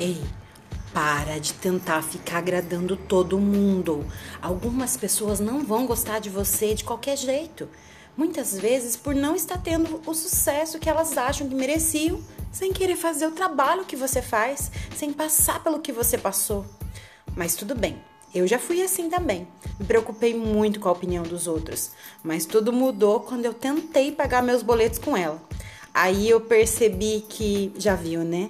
Ei, 0.00 0.22
para 0.94 1.40
de 1.40 1.52
tentar 1.54 2.02
ficar 2.02 2.38
agradando 2.38 2.96
todo 2.96 3.36
mundo. 3.36 4.06
Algumas 4.40 4.96
pessoas 4.96 5.40
não 5.40 5.64
vão 5.64 5.86
gostar 5.86 6.20
de 6.20 6.30
você 6.30 6.72
de 6.72 6.84
qualquer 6.84 7.16
jeito. 7.16 7.68
Muitas 8.16 8.56
vezes 8.56 8.96
por 8.96 9.12
não 9.12 9.34
estar 9.34 9.58
tendo 9.58 10.00
o 10.06 10.14
sucesso 10.14 10.78
que 10.78 10.88
elas 10.88 11.18
acham 11.18 11.48
que 11.48 11.54
mereciam, 11.54 12.22
sem 12.52 12.72
querer 12.72 12.94
fazer 12.94 13.26
o 13.26 13.32
trabalho 13.32 13.84
que 13.84 13.96
você 13.96 14.22
faz, 14.22 14.70
sem 14.96 15.12
passar 15.12 15.64
pelo 15.64 15.80
que 15.80 15.90
você 15.90 16.16
passou. 16.16 16.64
Mas 17.34 17.56
tudo 17.56 17.74
bem, 17.74 18.00
eu 18.32 18.46
já 18.46 18.58
fui 18.58 18.80
assim 18.80 19.10
também. 19.10 19.48
Me 19.80 19.84
preocupei 19.86 20.32
muito 20.32 20.78
com 20.78 20.88
a 20.88 20.92
opinião 20.92 21.24
dos 21.24 21.48
outros, 21.48 21.90
mas 22.22 22.46
tudo 22.46 22.72
mudou 22.72 23.20
quando 23.20 23.44
eu 23.44 23.54
tentei 23.54 24.12
pagar 24.12 24.44
meus 24.44 24.62
boletos 24.62 25.00
com 25.00 25.16
ela. 25.16 25.42
Aí 25.92 26.30
eu 26.30 26.40
percebi 26.40 27.24
que, 27.28 27.72
já 27.76 27.96
viu, 27.96 28.22
né? 28.22 28.48